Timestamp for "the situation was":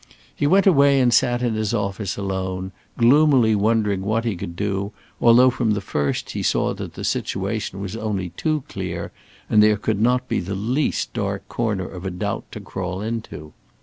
6.95-7.95